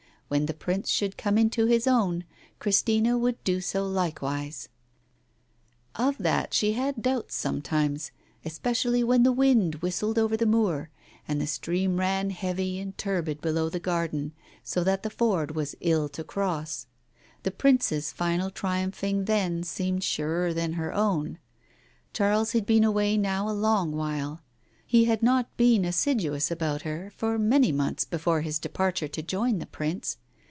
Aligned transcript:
When 0.33 0.45
the 0.45 0.53
Prince 0.53 0.89
should 0.89 1.17
come 1.17 1.37
into 1.37 1.65
his 1.65 1.85
own, 1.87 2.23
Christina 2.57 3.17
would 3.17 3.43
do 3.43 3.59
so 3.59 3.85
like 3.85 4.21
wise. 4.21 4.69
Of 5.93 6.17
that 6.19 6.53
she 6.53 6.71
had 6.71 7.01
doubts 7.01 7.35
sometimes, 7.35 8.13
especially 8.45 9.03
when 9.03 9.23
the 9.23 9.33
wind 9.33 9.75
whistled 9.81 10.17
over 10.17 10.37
the 10.37 10.45
moor, 10.45 10.89
and 11.27 11.41
the 11.41 11.47
stream 11.47 11.99
ran 11.99 12.29
heavy 12.29 12.79
and 12.79 12.97
turbid 12.97 13.41
below 13.41 13.67
the 13.67 13.81
garden, 13.81 14.31
so 14.63 14.85
that 14.85 15.03
the 15.03 15.09
ford 15.09 15.51
was 15.53 15.71
Digitized 15.71 15.73
by 15.83 15.89
Google 15.89 16.07
THE 16.07 16.23
BLUE 16.23 16.33
BONNET 16.33 16.37
165 16.39 16.41
ill 16.45 16.63
to 16.63 16.63
cross. 16.63 16.85
The 17.43 17.51
Prince's 17.51 18.11
final 18.13 18.49
triumphing 18.49 19.25
then 19.25 19.63
seemed 19.63 20.03
surer 20.05 20.53
than 20.53 20.73
her 20.79 20.93
own. 20.93 21.39
Charles 22.13 22.53
had 22.53 22.65
been 22.65 22.85
away 22.85 23.17
now 23.17 23.49
a 23.49 23.51
long 23.51 23.91
while. 23.91 24.41
He 24.87 25.05
had 25.05 25.23
not 25.23 25.55
been 25.55 25.85
assiduous 25.85 26.51
about 26.51 26.81
her 26.81 27.13
for 27.15 27.39
many 27.39 27.71
months 27.71 28.03
before 28.03 28.41
his 28.41 28.59
departure 28.59 29.07
to 29.07 29.21
join 29.23 29.59
the 29.59 29.65
Prince. 29.65 30.17